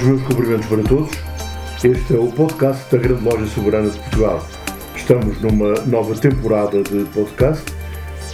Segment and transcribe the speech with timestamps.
[0.00, 1.10] Os meus cumprimentos para todos.
[1.84, 4.46] Este é o podcast da Grande Loja Soberana de Portugal.
[4.96, 7.70] Estamos numa nova temporada de podcast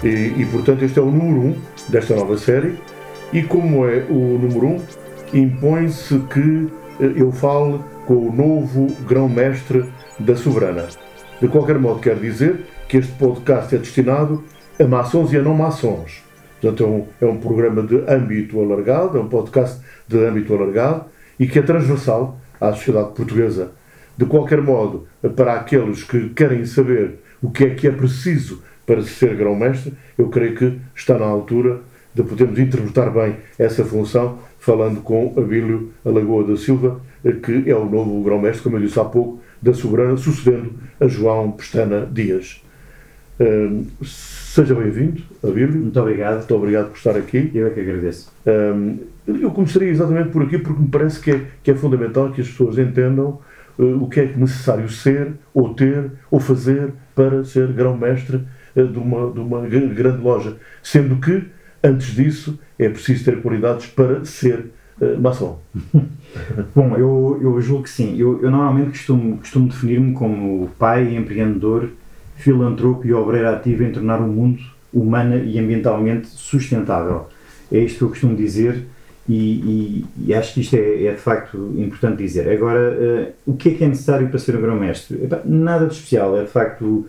[0.04, 1.56] e, e, portanto, este é o número 1 um
[1.88, 2.78] desta nova série.
[3.32, 4.80] E, como é o número 1, um,
[5.34, 6.68] impõe-se que
[7.00, 9.86] eh, eu fale com o novo grão-mestre
[10.20, 10.86] da Soberana.
[11.40, 14.44] De qualquer modo, quero dizer que este podcast é destinado
[14.78, 16.22] a maçons e a não maçons.
[16.60, 21.15] Portanto, é um, é um programa de âmbito alargado, é um podcast de âmbito alargado
[21.38, 23.72] e que é transversal à sociedade portuguesa.
[24.16, 29.02] De qualquer modo, para aqueles que querem saber o que é que é preciso para
[29.02, 31.80] ser grão-mestre, eu creio que está na altura
[32.14, 37.00] de podermos interpretar bem essa função, falando com Abílio Alagoa da Silva,
[37.42, 41.52] que é o novo grão-mestre, como eu disse há pouco, da Soberana, sucedendo a João
[41.52, 42.62] Pestana Dias.
[44.02, 45.74] Seja bem-vindo, Abílio.
[45.74, 46.38] Muito obrigado.
[46.38, 47.50] Muito obrigado por estar aqui.
[47.54, 48.32] Eu é que agradeço.
[48.46, 52.40] Uh, eu começaria exatamente por aqui porque me parece que é, que é fundamental que
[52.40, 53.40] as pessoas entendam
[53.78, 58.36] uh, o que é necessário ser, ou ter, ou fazer para ser grão-mestre
[58.74, 60.56] uh, de, uma, de uma grande loja.
[60.82, 61.44] Sendo que,
[61.84, 65.60] antes disso, é preciso ter qualidades para ser uh, maçom.
[66.74, 68.16] Bom, eu, eu julgo que sim.
[68.18, 71.90] Eu, eu normalmente costumo, costumo definir-me como pai, empreendedor,
[72.36, 77.26] filantropo e obreiro ativo em tornar o mundo humana e ambientalmente sustentável.
[77.70, 78.86] É isto que eu costumo dizer
[79.28, 82.48] e, e, e, acho que isto é, é, de facto importante dizer.
[82.48, 85.28] Agora, uh, o que é que é necessário para ser um grão-mestre?
[85.44, 87.08] Nada de especial, é de facto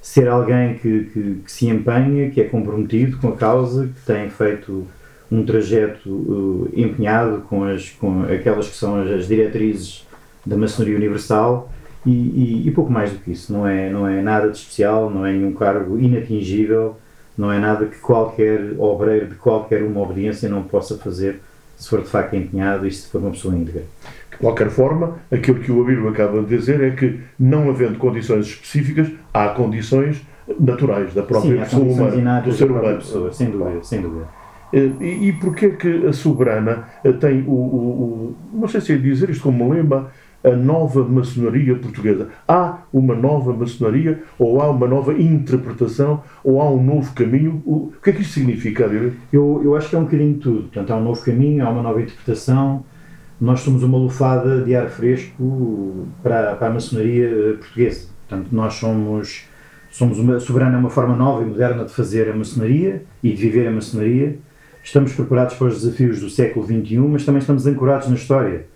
[0.00, 4.30] ser alguém que, que, que, se empenha, que é comprometido com a causa, que tem
[4.30, 4.86] feito
[5.30, 10.06] um trajeto uh, empenhado com, as, com aquelas que são as, as diretrizes
[10.44, 11.72] da maçonaria universal
[12.10, 13.52] e, e, pouco mais do que isso.
[13.52, 16.96] Não é, não é nada de especial, não é nenhum cargo inatingível,
[17.36, 21.40] não é nada que qualquer obreiro de qualquer uma obediência não possa fazer
[21.76, 23.82] se for de facto empenhado e se for uma pessoa íntegra.
[24.30, 28.46] De qualquer forma, aquilo que o Abílio acaba de dizer é que, não havendo condições
[28.46, 30.22] específicas, há condições
[30.58, 32.98] naturais da própria Sim, pessoa humana, do ser humano.
[32.98, 34.26] Pessoa, sem dúvida, sem dúvida.
[34.72, 38.92] Eh, e, e porquê que a soberana eh, tem o, o, o, não sei se
[38.92, 40.10] é dizer isto como lema,
[40.44, 42.28] a nova maçonaria portuguesa.
[42.46, 47.62] Há uma nova maçonaria, ou há uma nova interpretação, ou há um novo caminho?
[47.66, 48.84] O, que é que isto significa,
[49.32, 50.62] Eu, eu acho que é um bocadinho de tudo.
[50.62, 52.84] Portanto, há um novo caminho, há uma nova interpretação.
[53.40, 58.08] Nós somos uma lufada de ar fresco para, para a maçonaria portuguesa.
[58.28, 59.44] Portanto, nós somos,
[59.90, 63.66] somos uma soberana, uma forma nova e moderna de fazer a maçonaria e de viver
[63.66, 64.38] a maçonaria.
[64.82, 68.66] Estamos preparados para os desafios do século XXI, mas também estamos ancorados na história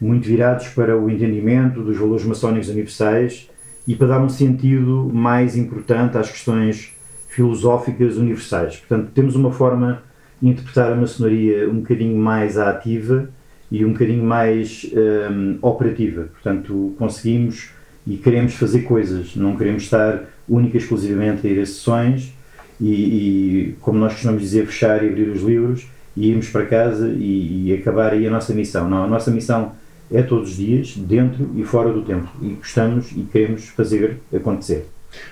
[0.00, 3.48] muito virados para o entendimento dos valores maçónicos universais
[3.86, 6.94] e para dar um sentido mais importante às questões
[7.28, 8.76] filosóficas universais.
[8.76, 10.02] Portanto, temos uma forma
[10.40, 13.28] de interpretar a maçonaria um bocadinho mais ativa
[13.70, 14.90] e um bocadinho mais
[15.30, 16.28] um, operativa.
[16.32, 17.70] Portanto, conseguimos
[18.06, 22.32] e queremos fazer coisas, não queremos estar única e exclusivamente a ir a sessões
[22.80, 25.86] e, e, como nós costumamos dizer, fechar e abrir os livros
[26.16, 28.88] e irmos para casa e, e acabar aí a nossa missão.
[28.88, 29.72] Não, a nossa missão
[30.10, 32.30] é todos os dias, dentro e fora do templo.
[32.40, 34.86] E gostamos e queremos fazer acontecer.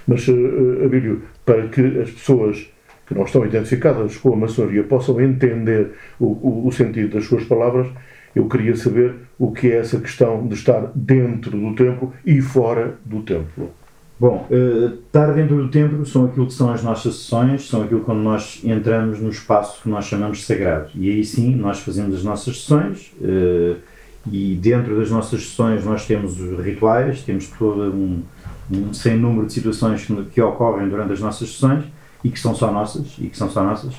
[0.06, 2.66] Mas, uh, Abílio, para que as pessoas
[3.06, 7.44] que não estão identificadas com a maçonaria possam entender o, o, o, sentido das suas
[7.44, 7.86] palavras,
[8.34, 12.96] eu queria saber o que é essa questão de estar dentro do templo e fora
[13.04, 13.70] do templo.
[14.18, 18.00] Bom, uh, estar dentro do templo são aquilo que são as nossas sessões, são aquilo
[18.00, 20.90] quando nós entramos no espaço que nós chamamos de sagrado.
[20.94, 23.12] E aí sim, nós fazemos as nossas sessões.
[23.20, 23.76] Uh,
[24.30, 28.22] e dentro das nossas sessões nós temos os rituais, temos todo um,
[28.72, 31.84] um sem número de situações que, que, ocorrem durante as nossas sessões
[32.22, 33.94] e que são só nossas e que são só nossas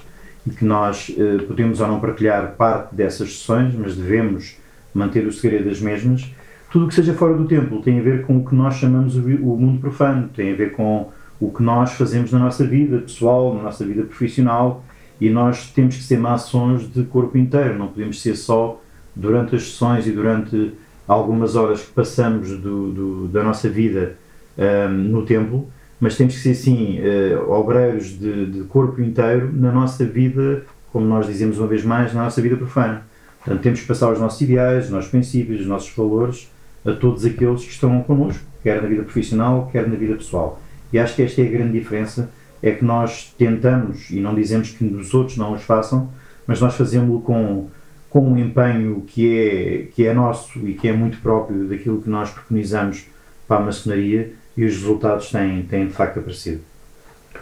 [0.45, 4.57] e que nós eh, podemos ou não partilhar parte dessas sessões, mas devemos
[4.93, 6.31] manter o segredo das mesmas.
[6.71, 9.15] Tudo o que seja fora do templo tem a ver com o que nós chamamos
[9.15, 12.99] o, o mundo profano, tem a ver com o que nós fazemos na nossa vida
[12.99, 14.83] pessoal, na nossa vida profissional
[15.19, 18.81] e nós temos que ser maçons de corpo inteiro, não podemos ser só
[19.15, 20.73] durante as sessões e durante
[21.07, 24.17] algumas horas que passamos do, do, da nossa vida
[24.57, 25.67] um, no templo,
[25.99, 31.05] mas temos que ser sim uh, obreiros de, de, corpo inteiro na nossa vida, como
[31.05, 33.05] nós dizemos uma vez mais, na nossa vida profana.
[33.43, 36.51] Portanto, temos que passar os nossos ideais, os nossos princípios, os nossos valores
[36.85, 40.61] a todos aqueles que estão connosco, quer na vida profissional, quer na vida pessoal.
[40.91, 42.29] E acho que esta é a grande diferença,
[42.61, 46.09] é que nós tentamos, e não dizemos que os outros não os façam,
[46.47, 47.67] mas nós fazemos-lo com,
[48.15, 52.09] com um empenho que é, que é nosso e que é muito próprio daquilo que
[52.09, 53.07] nós preconizamos
[53.45, 56.61] para a maçonaria e os resultados têm, têm de facto aparecido.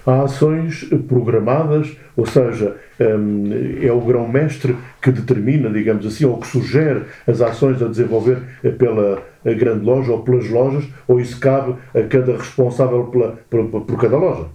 [0.03, 3.51] Há ações programadas, ou seja, hum,
[3.83, 8.39] é o grão-mestre que determina, digamos assim, ou que sugere as ações a desenvolver
[8.79, 14.01] pela grande loja ou pelas lojas, ou isso cabe a cada responsável pela, por, por
[14.01, 14.47] cada loja?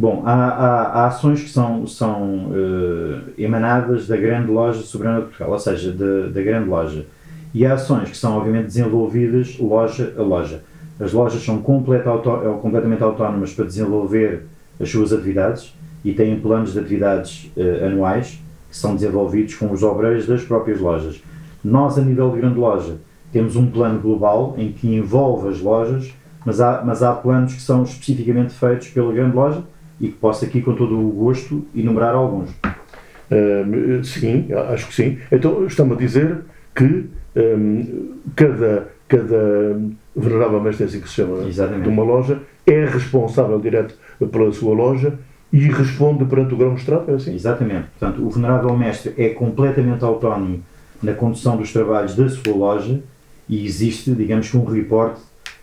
[0.00, 5.24] Bom, há, há, há, ações que são, são uh, emanadas da grande loja soberana de
[5.26, 7.04] Portugal, ou seja, da grande loja.
[7.52, 10.62] E há ações que são, obviamente, desenvolvidas loja a loja.
[10.98, 12.30] As lojas são auto,
[12.62, 14.46] completamente autónomas para desenvolver
[14.80, 19.82] as suas atividades e têm planos de atividades uh, anuais que são desenvolvidos com os
[19.82, 21.22] obreiros das próprias lojas.
[21.62, 22.96] Nós, a nível de grande loja,
[23.30, 26.10] temos um plano global em que envolve as lojas,
[26.46, 29.62] mas há, mas há planos que são especificamente feitos pela grande loja
[30.00, 32.50] e que posso aqui, com todo o gosto, enumerar alguns.
[32.50, 35.18] Uh, sim, acho que sim.
[35.30, 36.38] Então, estamos a dizer
[36.74, 37.06] que
[37.36, 39.80] um, cada, cada
[40.16, 41.82] venerável mestre, é assim que se chama, Exatamente.
[41.82, 43.94] de uma loja, é responsável direto
[44.30, 45.18] pela sua loja
[45.52, 47.34] e responde perante o grão-mestrado, é assim?
[47.34, 47.88] Exatamente.
[47.98, 50.62] Portanto, o venerável mestre é completamente autónomo
[51.02, 53.00] na condução dos trabalhos da sua loja
[53.48, 55.20] e existe, digamos, um reporte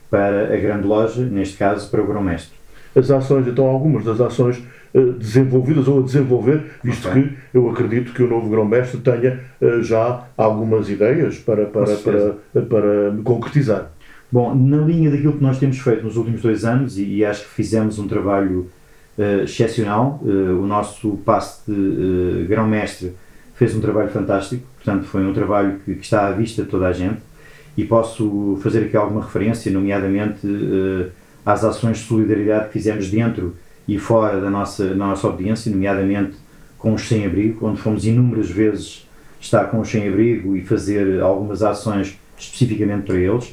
[0.09, 2.56] para a grande loja, neste caso para o grão-mestre
[2.97, 4.61] as ações, então algumas das ações
[4.93, 7.23] uh, desenvolvidas ou a desenvolver, visto okay.
[7.23, 12.35] que eu acredito que o novo grão-mestre tenha uh, já algumas ideias para, para, para,
[12.53, 13.91] para, para concretizar.
[14.31, 17.43] Bom, na linha daquilo que nós temos feito nos últimos dois anos, e, e acho
[17.43, 18.67] que fizemos um trabalho
[19.17, 23.13] uh, excepcional, o nosso passe de grão-mestre
[23.53, 26.87] fez um trabalho fantástico, portanto foi um trabalho que, que, está à vista de toda
[26.87, 27.19] a gente,
[27.75, 30.45] e posso fazer aqui alguma referência, nomeadamente
[31.47, 33.55] às ações de solidariedade que fizemos dentro
[33.87, 36.35] e fora da nossa, da nossa audiência, nomeadamente
[36.77, 39.07] com os sem-abrigo, onde fomos inúmeras vezes
[39.39, 43.45] estar com os sem-abrigo e fazer algumas ações especificamente para eles.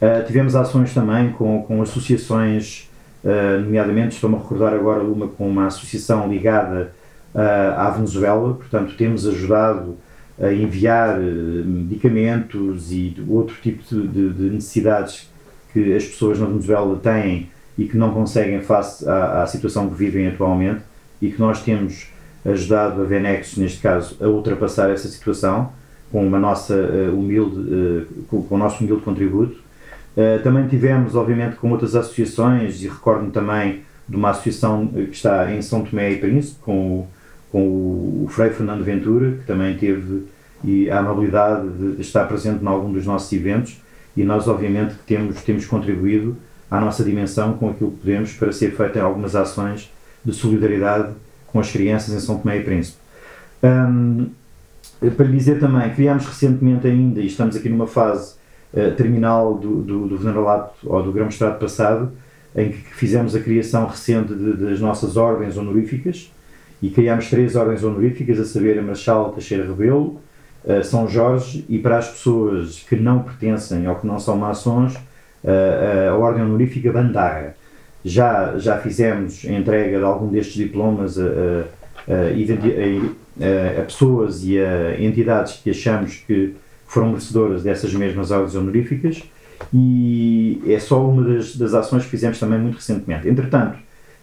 [0.00, 2.88] Uh, tivemos ações também com, com associações,
[3.24, 6.92] uh, nomeadamente, estou-me a recordar agora uma com uma associação ligada
[7.34, 9.96] uh, à Venezuela, portanto, temos ajudado
[10.40, 15.33] a enviar medicamentos e outro tipo de, de necessidades
[15.74, 19.94] que as pessoas na Venezuela têm e que não conseguem face à, à, situação que
[19.94, 20.80] vivem atualmente
[21.20, 22.06] e que nós temos
[22.46, 25.72] ajudado a Venex, neste caso, a ultrapassar essa situação
[26.12, 29.56] com uma nossa uh, humilde, uh, com, com, o nosso humilde contributo.
[30.16, 35.52] Uh, também tivemos, obviamente, com outras associações e recordo-me também de uma associação que está
[35.52, 37.08] em São Tomé e Príncipe com o,
[37.50, 37.58] com
[38.24, 40.24] o Frei Fernando Ventura, que também teve
[40.64, 43.80] e a amabilidade de estar presente em algum dos nossos eventos
[44.16, 46.36] e nós obviamente temos, temos contribuído
[46.70, 49.90] à nossa dimensão com aquilo que podemos para ser feita algumas ações
[50.24, 51.12] de solidariedade
[51.48, 52.98] com as crianças em São Tomé e Príncipe.
[53.62, 54.26] Um,
[55.16, 58.34] para lhe dizer também, criámos recentemente ainda, e estamos aqui numa fase
[58.72, 62.12] uh, terminal do, do, do veneralato ou do grão-mestrado passado,
[62.56, 66.30] em que fizemos a criação recente de, das nossas ordens honoríficas
[66.80, 70.20] e criámos três ordens honoríficas, a saber a Marechal Teixeira Rebelo,
[70.82, 76.10] São Jorge e para as pessoas que não pertencem ou que não são maçons, uh,
[76.10, 77.54] a Ordem Honorífica Bandaga.
[78.04, 81.26] Já, já fizemos a entrega de algum destes diplomas a, a,
[83.40, 86.54] a, a, pessoas e a entidades que achamos que
[86.86, 89.22] foram merecedoras dessas mesmas ordens honoríficas
[89.72, 93.28] e é só uma das, das ações que fizemos também muito recentemente.
[93.28, 93.78] Entretanto,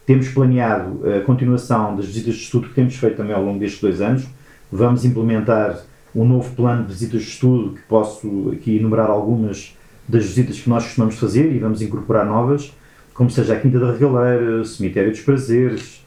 [0.06, 3.82] temos planeado a continuação das visitas de estudo que temos feito também ao longo destes
[3.82, 4.26] dois anos.
[4.72, 5.82] Vamos implementar
[6.16, 9.76] um novo plano de visitas de estudo, que posso aqui enumerar algumas
[10.08, 12.74] das visitas que nós costumamos fazer e vamos incorporar novas,
[13.14, 16.02] como seja a Quinta da Regaleira, Cemitério dos Prazeres,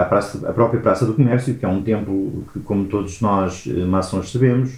[0.00, 3.64] a, praça, a própria Praça do Comércio, que é um templo que, como todos nós
[3.66, 4.72] eh, maçons sabemos,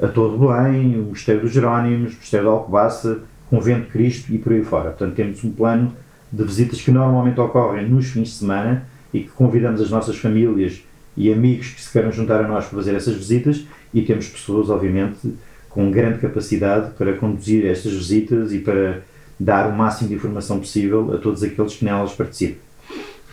[0.00, 4.32] a Torre de Belém, o Mosteiro dos Jerónimos, o Mosteiro da Alcobaça, Convento de Cristo
[4.32, 4.90] e por aí fora.
[4.90, 5.92] Portanto, temos um plano
[6.32, 10.82] de visitas que normalmente ocorrem nos fins de semana e que convidamos as nossas famílias
[11.16, 14.70] e amigos que se queiram juntar a nós para fazer essas visitas e temos pessoas,
[14.70, 15.34] obviamente,
[15.68, 19.02] com grande capacidade para conduzir estas visitas e para
[19.38, 22.60] dar o máximo de informação possível a todos aqueles que nelas participam.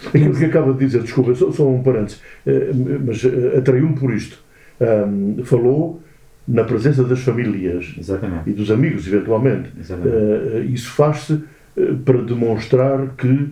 [0.08, 2.72] Aquilo que acaba de dizer, desculpa, só, só um parênteses, eh,
[3.04, 4.38] mas eh, atraiu-me por isto.
[4.80, 6.02] Um, falou
[6.48, 8.48] na presença das famílias Exatamente.
[8.50, 9.70] e dos amigos, eventualmente.
[9.70, 11.44] Uh, isso faz-se
[12.06, 13.50] para demonstrar que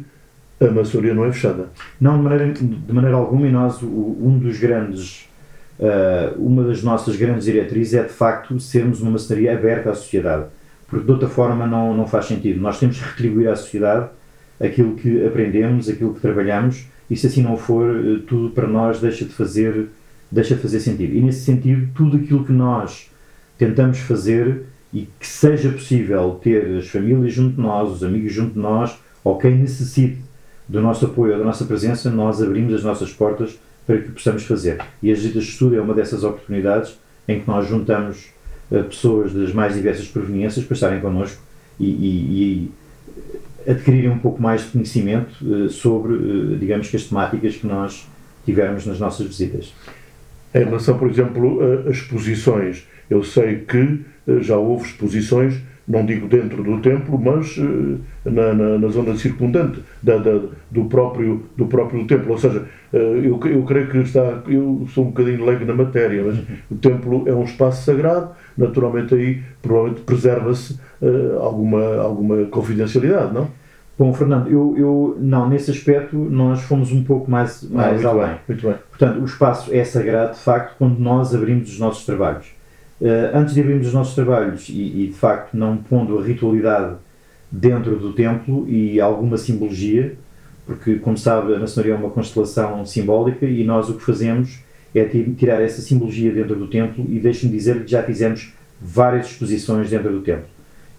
[0.60, 1.68] a maçonaria não é fechada.
[2.00, 5.28] Não, de maneira, de maneira alguma, e nós, um dos grandes,
[6.38, 10.46] uma das nossas grandes diretrizes é de facto sermos uma maçonaria aberta à sociedade,
[10.88, 12.62] porque de outra forma não, não faz sentido.
[12.62, 14.10] Nós temos que retribuir à sociedade
[14.60, 19.00] aquilo que aprendemos, aquilo que trabalhamos, e se assim não for, uh, tudo para nós
[19.00, 19.90] deixa de fazer,
[20.32, 21.14] deixa de fazer sentido.
[21.14, 23.12] E nesse sentido, tudo aquilo que nós
[23.58, 24.64] tentamos fazer
[24.94, 28.98] e que seja possível ter as famílias junto de nós, os amigos junto de nós,
[29.24, 30.20] ou quem necessite
[30.68, 34.82] do nosso apoio da nossa presença, nós abrimos as nossas portas para que possamos fazer.
[35.02, 38.28] E visitas de estudo é uma dessas oportunidades em que nós juntamos
[38.72, 41.42] uh, pessoas das mais diversas proveniências para estarem connosco
[41.80, 42.72] e, e,
[43.66, 47.68] e adquirirem um pouco mais de conhecimento uh, sobre, uh, digamos que as temáticas que
[47.68, 48.08] nós
[48.46, 49.74] tivermos nas nossas visitas.
[50.54, 54.06] Em relação, por exemplo, a exposições, eu sei que
[54.40, 55.56] já houve exposições
[55.88, 60.40] não digo dentro do templo, mas uh, na, na, na, zona circundante da, da,
[60.72, 62.32] do, próprio, do próprio templo.
[62.32, 64.42] Ou seja, uh, eu, eu creio que está.
[64.48, 66.46] Eu sou um bocadinho leigo na matéria, mas uhum.
[66.72, 73.48] o templo é um espaço sagrado, naturalmente aí provavelmente preserva-se uh, alguma, alguma confidencialidade, não?
[73.98, 78.08] Bom, Fernando, eu, eu não, nesse aspecto nós fomos um pouco mais, mais ah, muito
[78.08, 78.28] além.
[78.28, 78.76] Bem, muito bem.
[78.90, 82.55] Portanto, o espaço é sagrado, de facto, quando nós abrimos os nossos trabalhos.
[83.00, 86.96] Uh, antes de abrirmos os nossos trabalhos e, e, de facto não pondo a ritualidade
[87.52, 90.16] dentro do templo e alguma simbologia,
[90.66, 94.60] porque como sabe a maçonaria é uma constelação simbólica e nós o que fazemos
[94.96, 95.04] é
[95.38, 100.10] tirar essa simbologia dentro do templo e deixe-me dizer que já fizemos várias exposições dentro
[100.10, 100.46] do templo.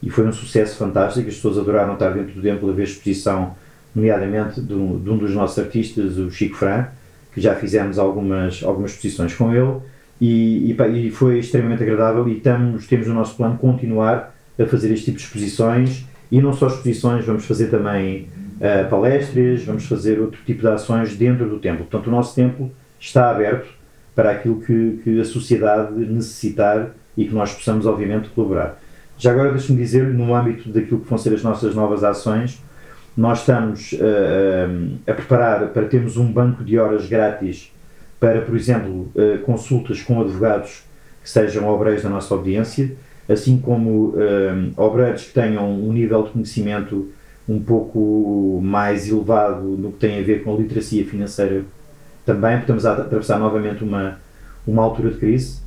[0.03, 3.57] E foi um sucesso fantástico, as pessoas adoraram estar dentro do templo a ver exposição
[3.95, 6.89] nomeadamente de um, de um dos nossos artistas, o Chico Fran,
[7.33, 9.81] que já fizemos algumas, algumas exposições com ele
[10.21, 14.93] e, e, e, foi extremamente agradável e estamos, temos no nosso plano continuar a fazer
[14.93, 20.19] este tipo de exposições e não só exposições, vamos fazer também uh, palestras, vamos fazer
[20.19, 21.85] outro tipo de ações dentro do templo.
[21.85, 23.69] Portanto, o nosso templo está aberto
[24.15, 28.81] para aquilo que, que a sociedade necessitar e que nós possamos, obviamente, colaborar.
[29.19, 32.63] Já agora, deixe-me dizer, no âmbito daquilo que vão ser as nossas novas ações,
[33.17, 37.73] nós estamos uh, a preparar para termos um banco de horas grátis
[38.19, 40.83] para, por exemplo, uh, consultas com advogados
[41.23, 42.93] que sejam obreiros da nossa audiência,
[43.29, 47.11] assim como uh, obreiros que tenham um nível de conhecimento
[47.49, 51.65] um pouco mais elevado no que tem a ver com a literacia financeira
[52.25, 54.19] também, porque estamos a atravessar novamente uma,
[54.67, 55.61] uma altura de crise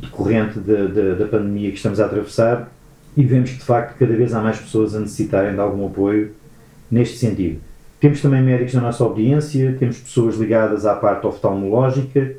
[0.00, 2.70] decorrente de, de, da pandemia que estamos a atravessar
[3.16, 6.32] e vemos que de facto cada vez há mais pessoas a necessitarem de algum apoio
[6.90, 7.60] neste sentido.
[8.00, 12.34] Temos também médicos na nossa audiência, temos pessoas ligadas à parte oftalmológica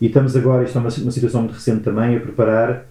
[0.00, 2.84] e estamos agora, isto é uma, uma situação muito recente também, a preparar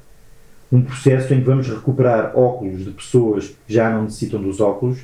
[0.71, 4.99] um processo em que vamos recuperar óculos de pessoas que já não necessitam dos óculos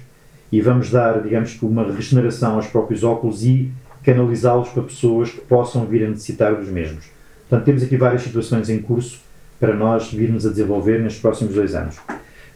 [0.52, 3.72] e vamos dar, digamos que, uma regeneração aos próprios óculos e
[4.04, 7.06] canalizá-los para pessoas que possam vir a necessitar dos mesmos.
[7.48, 9.20] Portanto, temos aqui várias situações em curso
[9.60, 11.98] para nós virmos a desenvolver nestes próximos dois anos.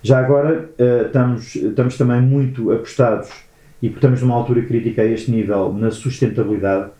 [0.01, 3.29] Já agora, uh, estamos, estamos também muito apostados
[3.81, 6.91] e estamos numa altura crítica a este nível na sustentabilidade.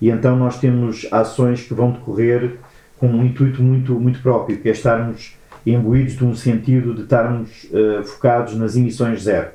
[0.00, 2.56] E então nós temos ações que vão decorrer
[2.98, 5.34] com um intuito muito, muito próprio, que é estarmos
[5.66, 9.48] imbuídos de um sentido de estarmos uh, focados nas emissões zero.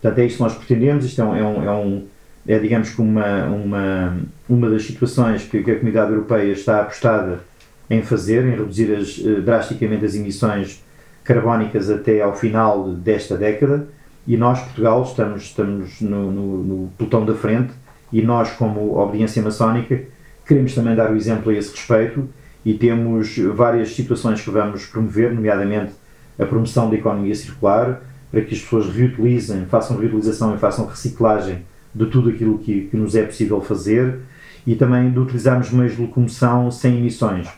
[0.00, 2.06] Portanto, é isto que nós pretendemos, isto é, é, um, é, um,
[2.46, 4.16] é digamos que uma, uma,
[4.48, 7.40] uma das situações que, que, a Comunidade Europeia está apostada
[7.88, 10.82] em fazer, em reduzir as, uh, drasticamente as emissões
[11.24, 13.88] carbónicas até ao final desta década
[14.26, 17.72] e nós, Portugal, estamos, estamos no, no, no pelotão da frente
[18.12, 20.02] e nós, como obediência maçónica,
[20.46, 22.28] queremos também dar o exemplo a esse respeito
[22.64, 25.92] e temos várias situações que vamos promover, nomeadamente
[26.38, 31.64] a promoção da economia circular, para que as pessoas reutilizem, façam reutilização e façam reciclagem
[31.94, 34.18] de tudo aquilo que, que nos é possível fazer
[34.66, 37.48] e também de utilizarmos meios de locomoção sem emissões.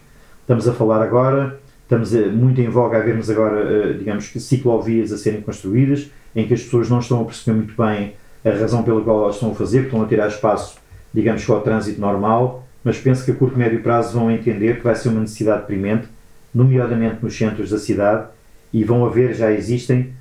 [0.42, 5.10] Estamos a falar agora, estamos muito em voga a vermos agora, eh, digamos que ciclovias
[5.10, 8.14] a serem construídas, em que as pessoas não estão a perceber muito bem
[8.44, 10.78] a razão pela qual elas estão a fazer, estão a tirar espaço,
[11.12, 14.76] digamos que ao trânsito normal, mas penso que a curto e médio prazo vão entender
[14.76, 16.06] que vai ser uma necessidade premente,
[16.54, 18.28] nomeadamente nos centros da cidade,
[18.72, 20.12] e vão haver, já existem,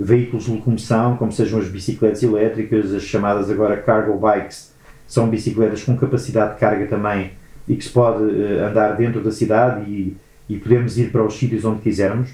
[0.00, 4.72] veículos de locomoção, como sejam as bicicletas elétricas, as chamadas agora cargo bikes,
[5.06, 7.32] são bicicletas com capacidade de carga também
[7.68, 10.16] e que se pode uh, andar dentro da cidade e,
[10.48, 12.30] e podemos ir para os sítios onde quisermos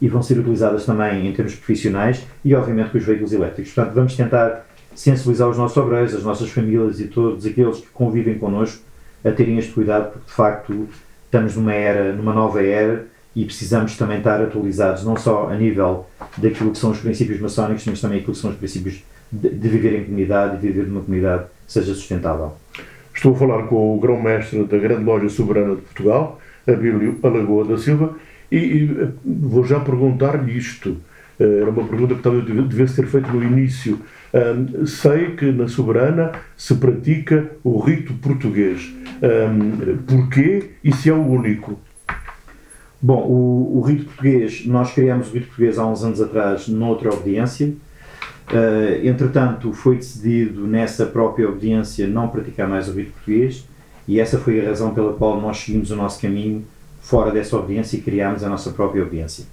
[0.00, 3.72] e vão ser utilizadas também em termos profissionais e, obviamente, com os veículos elétricos.
[3.72, 8.38] Portanto, vamos tentar sensibilizar os nossos obreiros, as nossas famílias e todos aqueles que convivem
[8.38, 8.82] connosco
[9.24, 10.88] a terem este cuidado, porque de facto
[11.24, 16.06] estamos numa era, numa nova era e precisamos também estar atualizados, não só a nível
[16.36, 19.68] daquilo que são os princípios maçónicos, mas também aquilo que são os princípios de, de
[19.68, 22.52] viver em comunidade e viver numa comunidade que seja sustentável.
[23.12, 27.78] Estou a falar com o grão-mestre da Grande Loja Soberana de Portugal, Abílio Alagoa da
[27.78, 28.14] Silva,
[28.50, 30.96] e, e vou já perguntar-lhe isto.
[31.38, 34.00] Eh, era uma pergunta que talvez devesse ter feito no início.
[34.32, 38.92] Um, sei que na Soberana se pratica o rito português.
[39.22, 41.78] Um, porquê e se é o único?
[43.00, 47.12] Bom, o, o, rito português, nós criamos o rito português há uns anos atrás noutra
[47.12, 47.72] obediência.
[48.50, 53.66] Uh, entretanto, foi decidido nessa própria obediência não praticar mais o rito português
[54.06, 56.64] e essa foi a razão pela qual nós seguimos o nosso caminho
[57.04, 59.44] fora dessa obediência e criámos a nossa própria obediência.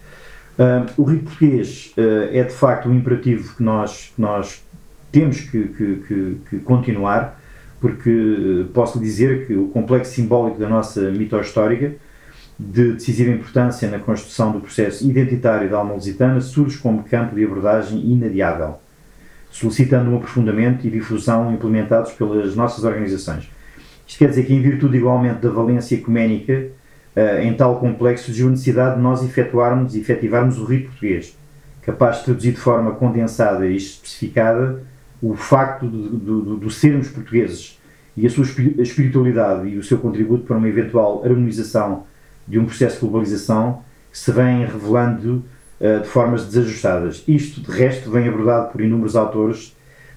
[0.57, 4.63] Uh, o rito português uh, é de facto um imperativo que nós, nós
[5.11, 7.39] temos que, que, que, que continuar,
[7.81, 11.93] porque posso dizer que o complexo simbólico da nossa mito histórica
[12.57, 17.43] de decisiva importância na construção do processo identitário da alma lusitana surge como campo de
[17.43, 18.75] abordagem inadiável,
[19.49, 23.49] solicitando um aprofundamento e difusão implementados pelas nossas organizações.
[24.07, 26.67] Isto quer dizer que, em virtude igualmente da valência ecuménica
[27.15, 31.37] uh, em tal complexo, a necessidade de nós efetuarmos efetivarmos o rito português,
[31.81, 34.83] capaz de traduzir de forma condensada e especificada
[35.21, 37.79] o facto de, de, de sermos portugueses
[38.17, 38.43] e a sua
[38.79, 42.03] espiritualidade e o seu contributo para uma eventual harmonização
[42.47, 45.43] de um processo de globalização que se vem revelando
[45.79, 47.23] uh, de formas desajustadas.
[47.27, 49.75] Isto, de resto, vem abordado por inúmeros autores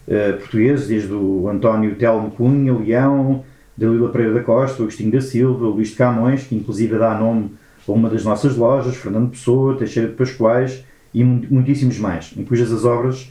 [0.09, 3.45] uh, portugueses, desde o António Telmo Cunha, Leão,
[3.77, 7.51] Dalila Pereira da Costa, Agostinho da Silva, Luís de Camões, que inclusive dá nome
[7.87, 12.73] a uma das nossas lojas, Fernando Pessoa, Teixeira de Pascoais e muitíssimos mais, em cujas
[12.73, 13.31] as obras,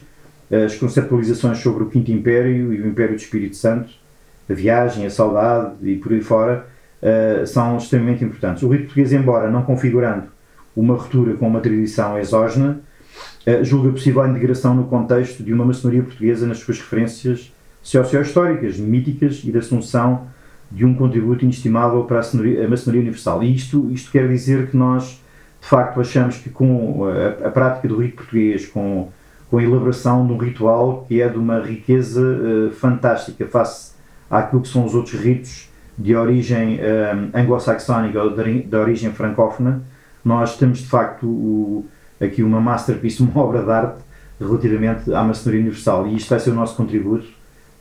[0.64, 3.92] as conceptualizações sobre o Quinto Império e o Império do Espírito Santo,
[4.48, 6.66] a viagem, a saudade e por aí fora,
[7.02, 8.62] uh, são extremamente importantes.
[8.62, 10.24] O rito português, embora não configurando
[10.76, 12.80] uma ruptura com uma tradição exógena,
[13.46, 17.52] uh, julga possível a integração no contexto de uma maçonaria portuguesa nas suas referências
[17.82, 20.26] socio-históricas, míticas e da assunção
[20.70, 23.42] de um contributo inestimável para a, maçonaria universal.
[23.42, 25.22] E isto, isto quer dizer que nós,
[25.60, 29.08] de facto, achamos que com a, a prática do rito português, com,
[29.50, 33.92] com a elaboração de um ritual que é de uma riqueza uh, fantástica face
[34.30, 39.82] àquilo que são os outros ritos de origem um, anglo-saxónica ou de, de, origem francófona,
[40.24, 41.86] nós temos de facto o,
[42.20, 44.04] aqui uma masterpiece, uma obra de arte
[44.40, 47.26] relativamente à maçonaria universal e isto vai ser o nosso contributo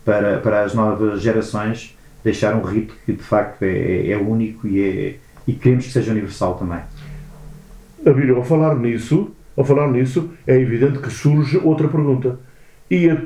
[0.06, 4.81] para, para as novas gerações deixar um rito que de facto é, é, único e,
[4.81, 5.15] é,
[5.47, 6.79] e queremos que seja universal também.
[8.05, 12.39] Abílio, ao falar nisso, ao falar nisso, é evidente que surge outra pergunta.
[12.89, 13.19] E a, a, a,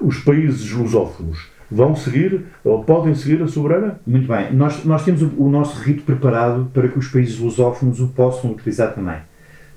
[0.00, 4.00] os países lusófonos vão seguir ou podem seguir a soberana?
[4.06, 4.52] Muito bem.
[4.52, 8.52] Nós, nós temos o, o nosso rito preparado para que os países lusófonos o possam
[8.52, 9.18] utilizar também.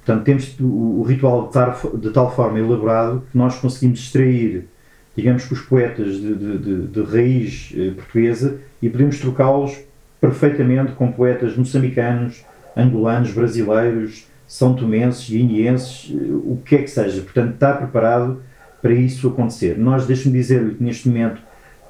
[0.06, 4.68] Portanto, temos o, o ritual de, tar, de, tal forma elaborado que nós conseguimos extrair,
[5.16, 9.78] digamos que os poetas de, de, de, de raiz eh, portuguesa e podemos trocá-los
[10.20, 12.46] perfeitamente com poetas moçambicanos,
[12.76, 17.22] angolanos, brasileiros, são tomenses, guineenses, eh, o que é que seja.
[17.22, 18.42] Portanto, está preparado
[18.82, 19.78] para isso acontecer.
[19.78, 21.42] Nós, deixe-me dizer-lhe que neste momento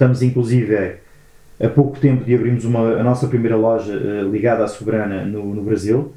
[0.01, 0.95] Estamos, inclusive,
[1.63, 5.53] a pouco tempo de abrirmos uma, a nossa primeira loja uh, ligada à Soberana no,
[5.53, 6.11] no Brasil,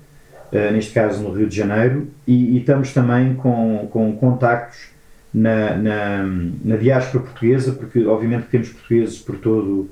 [0.73, 4.94] neste caso no Rio de Janeiro, e, e estamos também com, com contactos
[5.35, 6.23] na, na,
[6.65, 9.91] na, diáspora portuguesa, porque obviamente temos portugueses por todo,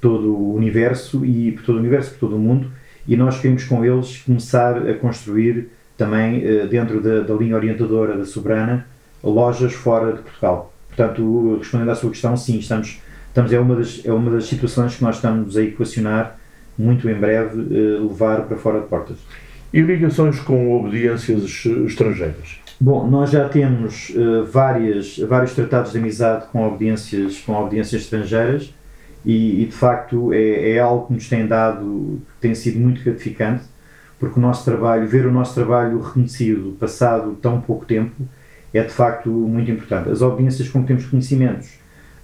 [0.00, 2.70] todo o universo e por todo o universo, por todo o mundo,
[3.06, 8.16] e nós queremos com eles começar a construir também uh, dentro da, da linha orientadora
[8.16, 8.86] da Soberana
[9.22, 10.74] lojas fora de Portugal.
[10.88, 13.00] Portanto, respondendo à sua questão, sim, estamos
[13.30, 16.36] estamos, é, uma das, é uma das situações que nós estamos a equacionar
[16.76, 19.18] muito em breve uh, levar para fora de portas.
[19.72, 22.59] E ligações com obediências estrangeiras?
[22.82, 28.72] Bom, nós já temos uh, várias, vários tratados de amizade com obediências, com obediências estrangeiras
[29.22, 33.64] e, e de facto é, é, algo que nos tem dado, tem sido muito gratificante,
[34.18, 38.14] porque o nosso trabalho, ver o nosso trabalho reconhecido passado tão pouco tempo,
[38.72, 40.08] é de facto muito importante.
[40.08, 41.80] As obediências com que temos conhecimentos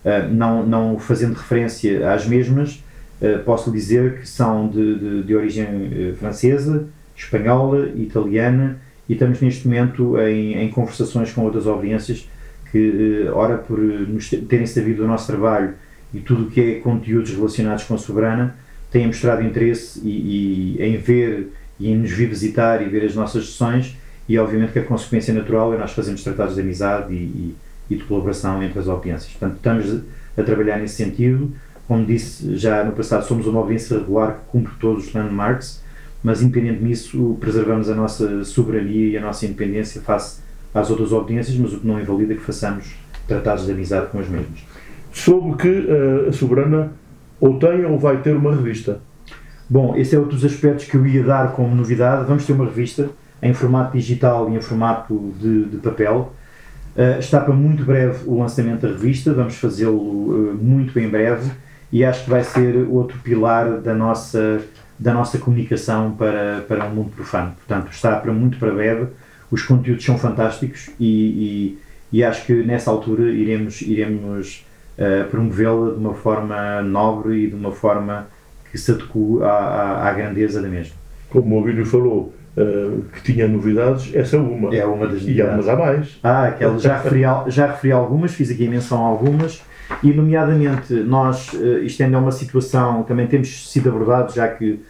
[0.07, 2.83] eh, não, não fazendo referência às mesmas,
[3.21, 9.41] uh, posso dizer que são de, de, de origem uh, francesa, espanhola, italiana e estamos
[9.41, 12.29] neste momento em, em conversações com outras audiências
[12.71, 15.75] que, ora por nos terem sabido do nosso trabalho
[16.13, 18.57] e tudo o que é conteúdos relacionados com a Soberana,
[18.91, 23.15] têm mostrado interesse e, e, em ver e em nos vir visitar e ver as
[23.15, 23.97] nossas sessões
[24.29, 27.57] e obviamente que a consequência natural é nós fazermos tratados de amizade e, e,
[27.91, 29.31] e de colaboração entre as audiências.
[29.33, 30.03] Portanto, estamos
[30.37, 31.53] a trabalhar nesse sentido.
[31.87, 35.83] Como disse já no passado, somos uma audiência regular que cumpre todos os landmarks,
[36.23, 40.41] mas independente disso, preservamos a nossa soberania e a nossa independência face
[40.75, 42.95] às outras audiências, mas o que não invalida que façamos
[43.27, 44.61] tratados de amizade com as mesmas.
[45.13, 46.93] Soube que uh, a Soberana
[47.41, 49.01] ou tem ou vai ter uma revista.
[49.69, 52.27] Bom, esse é outro dos aspectos que eu ia dar como novidade.
[52.27, 53.11] Vamos ter uma revista
[53.43, 56.33] em formato digital e em formato de, de papel.
[56.95, 61.51] Uh, está para muito breve o lançamento da revista, vamos fazê-lo uh, muito em breve
[61.93, 64.61] e acho que vai ser outro pilar da nossa,
[64.99, 67.55] da nossa comunicação para, para um mundo profano.
[67.57, 69.09] Portanto, está para muito para breve,
[69.51, 71.77] os conteúdos são fantásticos e,
[72.13, 74.67] e, e acho que nessa altura iremos, iremos
[74.99, 78.27] uh, promovê-la de uma forma nobre e de uma forma
[78.71, 80.95] que se adequa à, à, à grandeza da mesma.
[81.31, 84.75] Como o Abílio falou, Uh, que tinha novidades, essa é uma.
[84.75, 85.37] É uma das novidades.
[85.37, 86.19] E há, mas há mais.
[86.23, 89.63] Ah, aquela, já, referi, já referi algumas, fiz aqui menção a algumas,
[90.03, 94.81] e nomeadamente nós, uh, isto ainda é uma situação, também temos sido abordados, já que,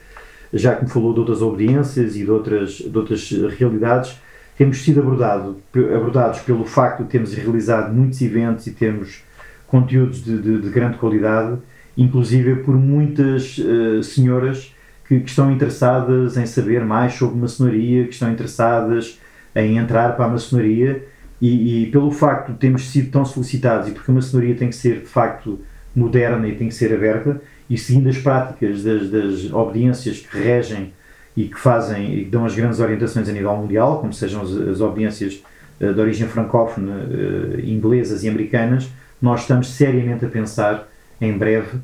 [0.52, 4.16] já que me falou de outras obediências e de outras, de outras realidades,
[4.56, 5.56] temos sido abordado,
[5.94, 9.22] abordados pelo facto de termos realizado muitos eventos e termos
[9.66, 11.58] conteúdos de, de, de grande qualidade,
[11.96, 14.74] inclusive por muitas uh, senhoras
[15.08, 19.20] que, que, estão interessadas em saber mais sobre maçonaria, que estão interessadas
[19.54, 21.04] em entrar para a maçonaria
[21.40, 24.76] e, e, pelo facto de termos sido tão solicitados e porque a maçonaria tem que
[24.76, 25.60] ser de facto
[25.94, 30.92] moderna e tem que ser aberta e seguindo as práticas das, das obediências que regem
[31.36, 34.50] e que fazem e que dão as grandes orientações a nível mundial, como sejam as,
[34.52, 35.42] as obediências
[35.80, 38.88] uh, de origem francófona, uh, inglesas e americanas,
[39.20, 40.88] nós estamos seriamente a pensar
[41.20, 41.78] em breve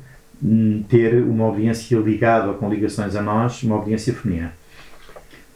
[0.89, 4.51] ter uma audiência ligada ou com ligações a nós, uma audiência feminina.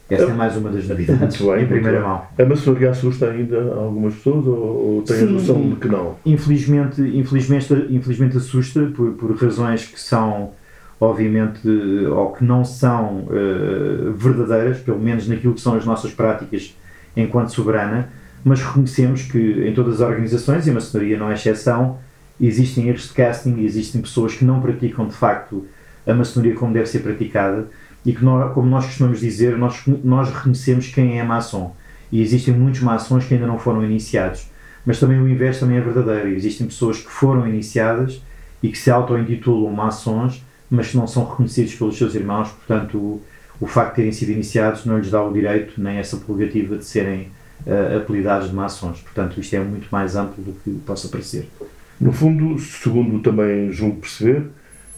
[0.10, 2.21] Essa é mais uma das novidades, bem, em primeira mão.
[2.39, 6.15] A maçonaria assusta ainda algumas pessoas ou, ou tem Sim, a noção de que não?
[6.26, 10.52] Infelizmente, infelizmente, infelizmente assusta por, por razões que são,
[10.97, 16.73] obviamente, ou que não são uh, verdadeiras, pelo menos naquilo que são as nossas práticas
[17.13, 18.08] enquanto soberana,
[18.45, 21.97] mas reconhecemos que em todas as organizações, e a maçonaria não é exceção,
[22.39, 25.65] existem erros de casting, existem pessoas que não praticam de facto
[26.06, 27.67] a maçonaria como deve ser praticada
[28.06, 31.76] e que, nós, como nós costumamos dizer, nós, nós reconhecemos quem é maçom.
[32.12, 34.50] E existem muitos maçons que ainda não foram iniciados.
[34.86, 36.30] Mas também o inverso também é verdadeiro.
[36.30, 38.21] Existem pessoas que foram iniciadas
[38.63, 42.47] e que se auto-intitulam maçons, mas que não são reconhecidos pelos seus irmãos.
[42.50, 43.21] Portanto, o,
[43.60, 46.86] o facto de terem sido iniciados não lhes dá o direito nem essa prerrogativa de
[46.86, 47.30] serem
[47.65, 49.02] uh, apelidados de maçons.
[49.02, 51.50] Portanto, isto é muito mais amplo do que possa parecer.
[51.99, 54.43] No fundo, segundo também julgo perceber,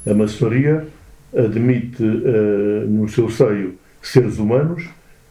[0.06, 0.88] a maçonaria
[1.36, 4.88] admite uh, no seu seio seres humanos,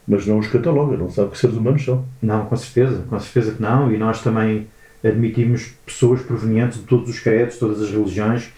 [0.07, 2.05] mas não os cataloga, não sabe que seres humanos são.
[2.21, 4.67] Não, com certeza, com certeza que não, e nós também
[5.03, 8.51] admitimos pessoas provenientes de todos os credos, todas as religiões,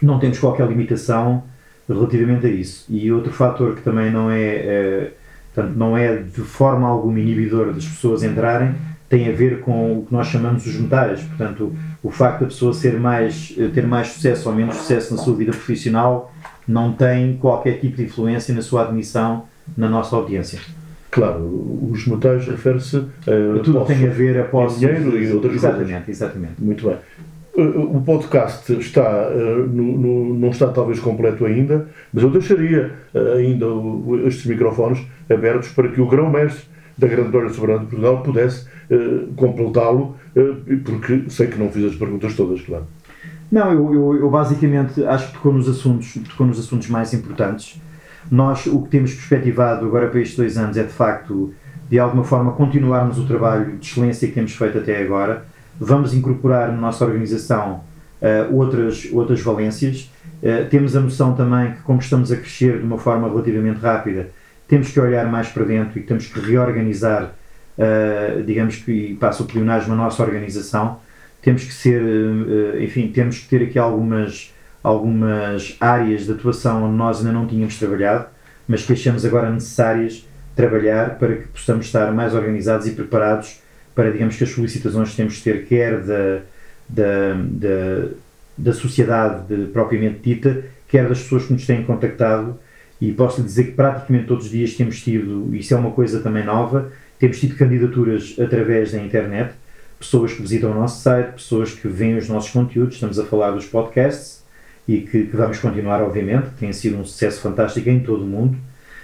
[0.00, 1.42] não temos qualquer limitação
[1.88, 2.86] relativamente a isso.
[2.88, 5.12] E outro fator que também não é, é
[5.54, 8.74] portanto, não é de forma alguma inibidor das pessoas entrarem
[9.08, 11.22] tem a ver com o que nós chamamos os metais.
[11.22, 11.72] Portanto,
[12.06, 15.50] o facto da pessoa ser mais, ter mais sucesso ou menos sucesso na sua vida
[15.50, 16.32] profissional
[16.66, 19.44] não tem qualquer tipo de influência na sua admissão
[19.76, 20.60] na nossa audiência.
[21.10, 23.62] Claro, os metais refere-se a.
[23.62, 24.78] Tudo tem a ver a posse.
[24.78, 26.08] Dinheiro e outras exatamente, coisas.
[26.08, 26.54] Exatamente.
[26.62, 26.96] Muito bem.
[27.56, 29.30] O podcast está,
[29.72, 32.92] não está talvez completo ainda, mas eu deixaria
[33.34, 33.66] ainda
[34.26, 36.64] estes microfones abertos para que o grão-mestre
[36.98, 38.66] da Grande Glória Soberana de Portugal pudesse
[39.36, 40.16] completá-lo,
[40.84, 42.86] porque sei que não fiz as perguntas todas, claro.
[43.50, 47.80] Não, eu, eu, eu, basicamente acho que tocou nos, assuntos, tocou nos assuntos mais importantes.
[48.30, 51.54] Nós, o que temos perspectivado agora para estes dois anos é, de facto,
[51.88, 55.46] de alguma forma, continuarmos o trabalho de excelência que temos feito até agora.
[55.78, 57.84] Vamos incorporar na nossa organização
[58.20, 60.10] uh, outras, outras valências.
[60.42, 64.30] Uh, temos a noção também que, como estamos a crescer de uma forma relativamente rápida,
[64.66, 67.32] temos que olhar mais para dentro e temos que reorganizar,
[67.78, 71.00] uh, digamos que, passo o pleonagem, na nossa organização.
[71.42, 76.96] Temos que ser, uh, enfim, temos que ter aqui algumas, algumas áreas de atuação onde
[76.96, 78.26] nós ainda não tínhamos trabalhado,
[78.66, 83.60] mas que achamos agora necessárias trabalhar para que possamos estar mais organizados e preparados
[83.94, 86.40] para, digamos que, as solicitações que temos que ter, quer da,
[86.88, 88.08] da, da,
[88.56, 92.58] da sociedade de, propriamente dita, quer das pessoas que nos têm contactado
[93.00, 96.20] e posso lhe dizer que praticamente todos os dias temos tido, isso é uma coisa
[96.20, 99.54] também nova, temos tido candidaturas através da internet,
[99.98, 103.52] pessoas que visitam o nosso site, pessoas que veem os nossos conteúdos, estamos a falar
[103.52, 104.44] dos podcasts
[104.86, 108.56] e que, que vamos continuar, obviamente, tem sido um sucesso fantástico em todo o mundo.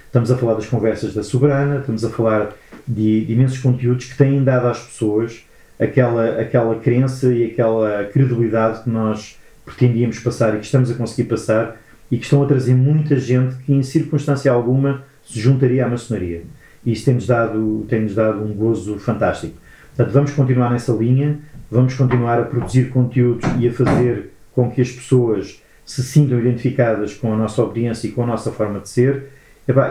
[0.06, 2.52] Estamos a falar das conversas da Soberana, estamos a falar
[2.86, 5.44] de, de imensos conteúdos que têm dado às pessoas
[5.80, 11.28] aquela, aquela crença e aquela credibilidade que nós pretendíamos passar e que estamos a conseguir
[11.28, 15.88] passar e que estão a trazer muita gente que, em circunstância alguma, se juntaria à
[15.88, 16.42] maçonaria.
[16.84, 19.56] E isso tem-nos dado, tem dado um gozo fantástico.
[19.94, 21.38] Portanto, vamos continuar nessa linha,
[21.70, 27.14] vamos continuar a produzir conteúdos e a fazer com que as pessoas se sintam identificadas
[27.14, 29.30] com a nossa obediência e com a nossa forma de ser,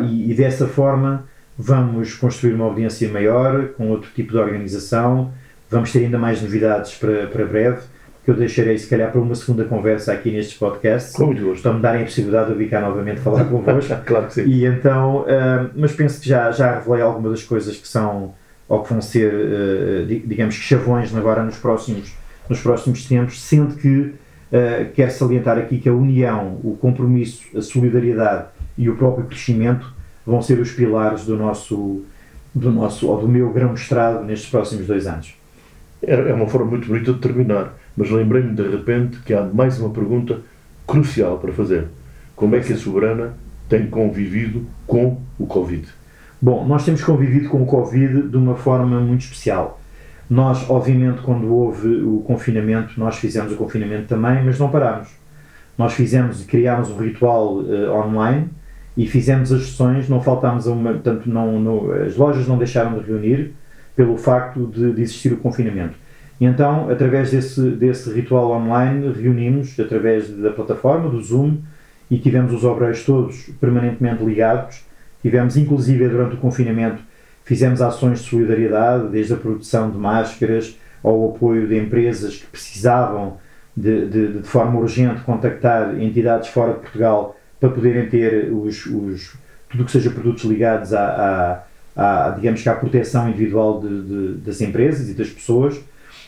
[0.03, 1.25] e, e dessa forma
[1.57, 5.31] vamos construir uma audiência maior, com outro tipo de organização,
[5.69, 7.81] vamos ter ainda mais novidades para, para breve,
[8.23, 11.13] que eu deixarei se calhar para uma segunda conversa aqui nestes podcasts.
[11.13, 11.63] Com muito gosto.
[11.63, 13.95] Para me darem a possibilidade de eu vir cá novamente falar convosco.
[14.05, 14.45] claro que sim.
[14.45, 18.33] E então, uh, mas penso que já, já revelei algumas das coisas que são,
[18.67, 22.13] ou que vão ser, uh, digamos que chavões agora nos próximos,
[22.47, 27.61] nos próximos tempos, sendo que uh, quero salientar aqui que a união, o compromisso, a
[27.61, 28.45] solidariedade
[28.77, 29.91] e o próprio crescimento
[30.23, 32.05] vão ser os pilares do nosso,
[32.53, 35.33] do nosso ou do meu grão-mestrado nestes próximos dois anos.
[36.03, 39.79] É, é uma forma muito bonita de terminar, mas lembrei-me de repente que há mais
[39.79, 40.39] uma pergunta
[40.87, 41.87] crucial para fazer.
[42.35, 43.33] Como é que a Soberana
[43.69, 45.87] tem convivido com o Covid?
[46.41, 49.79] Bom, nós temos convivido com o Covid de uma forma muito especial.
[50.29, 55.09] Nós, obviamente, quando houve o confinamento, nós fizemos o confinamento também, mas não parámos.
[55.77, 58.49] Nós fizemos e criámos um ritual uh, online
[58.95, 62.97] e fizemos as sessões, não faltámos a uma, portanto, não, não, as lojas não deixaram
[62.97, 63.53] de reunir
[63.95, 65.95] pelo facto de, de existir o confinamento.
[66.41, 71.59] E então, através desse, desse ritual online, reunimos através da plataforma, do Zoom,
[72.09, 74.83] e tivemos os obreiros todos permanentemente ligados.
[75.21, 76.99] Tivemos, inclusive, durante o confinamento,
[77.45, 83.37] fizemos ações de solidariedade, desde a produção de máscaras ao apoio de empresas que precisavam
[83.77, 89.35] de, de, de forma urgente contactar entidades fora de Portugal para poderem ter os, os,
[89.69, 91.63] tudo o que seja produtos ligados à,
[91.95, 95.79] à, à, digamos que à proteção individual de, das empresas e das pessoas.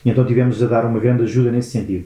[0.03, 2.05] E então tivemos a dar uma grande ajuda nesse sentido.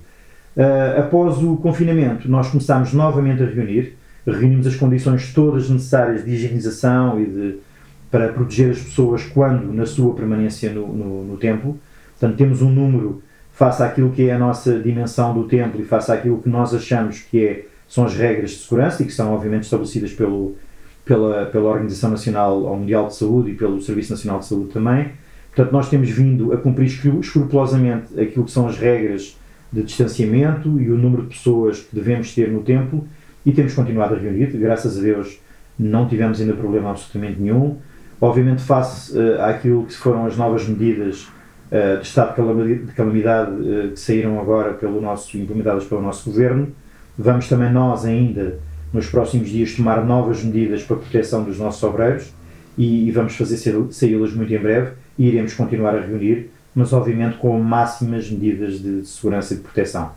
[0.55, 6.31] Uh, após o confinamento, nós começámos novamente a reunir, reunimos as condições todas necessárias de
[6.31, 7.55] higienização e de,
[8.09, 11.77] para proteger as pessoas quando na sua permanência no, no, no templo.
[12.19, 13.21] Portanto, temos um número
[13.53, 17.19] face àquilo que é a nossa dimensão do templo e face àquilo que nós achamos
[17.19, 20.55] que é são as regras de segurança e que são obviamente estabelecidas pelo,
[21.05, 25.11] pela, pela Organização Nacional ou Mundial de Saúde e pelo Serviço Nacional de Saúde também.
[25.57, 29.35] Portanto, nós temos vindo a cumprir escrupulosamente aquilo que são as regras
[29.73, 33.07] de distanciamento e o número de pessoas que devemos ter no templo
[33.43, 34.45] e temos continuado a reunir.
[34.55, 35.39] Graças a Deus
[35.79, 37.77] não tivemos ainda problema absolutamente nenhum.
[38.21, 41.23] Obviamente, face uh, àquilo que foram as novas medidas
[41.71, 42.35] uh, de estado
[42.85, 46.71] de calamidade uh, que saíram agora pelo nosso, implementadas pelo nosso governo,
[47.17, 48.59] Vamos também nós ainda,
[48.93, 52.31] nos próximos dias, tomar novas medidas para a proteção dos nossos obreiros
[52.77, 53.57] e, e vamos fazer
[53.89, 59.05] saí-las muito em breve e iremos continuar a reunir, mas obviamente com máximas medidas de
[59.05, 60.11] segurança e de proteção.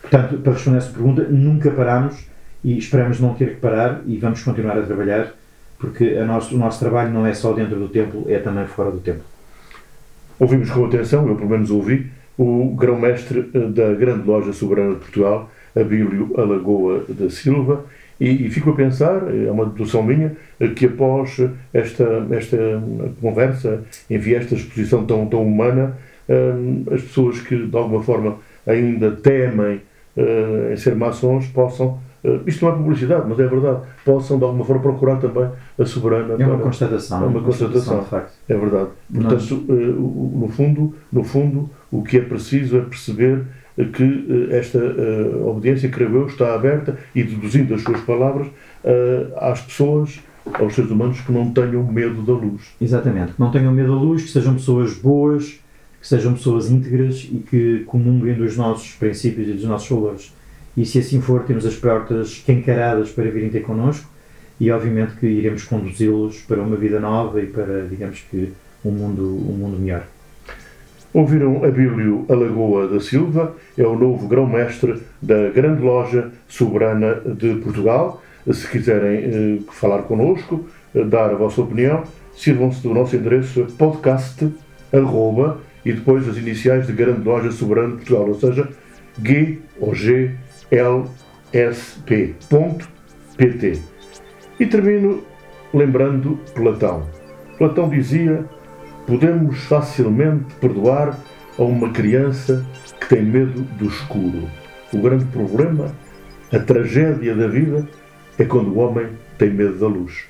[0.00, 2.16] Portanto, para responder a essa pergunta, nunca paramos
[2.62, 5.34] e esperamos não ter que parar e vamos continuar a trabalhar
[5.80, 9.00] porque nosso, o nosso trabalho não é só dentro do templo, é também fora do
[9.00, 9.24] templo.
[10.38, 15.00] Ouvimos com atenção, eu pelo menos ouvi, o grão-mestre eh, da Grande Loja Soberana de
[15.00, 17.86] Portugal, Abílio Alagoa da Silva,
[18.20, 20.36] e, e, fico a pensar, é uma dedução minha,
[20.76, 21.40] que após
[21.72, 22.58] esta, esta
[23.20, 23.80] conversa,
[24.10, 25.96] enfim, esta exposição tão, tão humana,
[26.28, 29.80] hum, as pessoas que de alguma forma ainda temem
[30.14, 34.44] hum, em ser maçons possam, hum, isto não é publicidade, mas é verdade, possam de
[34.44, 36.34] alguma forma procurar também a soberana.
[36.34, 37.22] É uma para, constatação.
[37.22, 38.34] É uma constatação, de facto.
[38.46, 38.90] É verdade.
[39.14, 43.46] Portanto, no fundo, no fundo, o que é preciso é perceber
[43.86, 49.38] que eh, esta uh, obediência, creio eu, está aberta e deduzindo as suas palavras uh,
[49.38, 50.20] às pessoas,
[50.54, 52.62] aos seres humanos que não tenham medo da luz.
[52.80, 55.60] Exatamente, que não tenham medo da luz, que sejam pessoas boas,
[56.00, 60.32] que sejam pessoas íntegras e que comunguem dos nossos princípios e dos nossos valores.
[60.76, 64.08] E se assim for, temos as portas encaradas para virem ter connosco
[64.58, 68.52] e obviamente que iremos conduzi-los para uma vida nova e para, digamos que,
[68.84, 70.06] um mundo, um mundo melhor.
[71.12, 78.22] Ouviram Abílio Alagoa da Silva, é o novo grão-mestre da Grande Loja Soberana de Portugal.
[78.52, 84.48] Se quiserem eh, falar connosco, eh, dar a vossa opinião, sirvam-se do nosso endereço podcast,
[84.92, 88.68] arroba, e depois as iniciais de Grande Loja Soberana de Portugal, ou seja,
[89.20, 90.30] G ou G
[90.70, 91.06] L
[91.52, 92.34] S P.
[93.36, 93.80] PT.
[94.60, 95.24] E termino
[95.74, 97.02] lembrando Platão.
[97.58, 98.44] Platão dizia
[99.06, 101.18] podemos facilmente perdoar
[101.58, 102.64] a uma criança
[103.00, 104.48] que tem medo do escuro.
[104.92, 105.94] O grande problema,
[106.52, 107.88] a tragédia da vida,
[108.38, 110.29] é quando o homem tem medo da luz.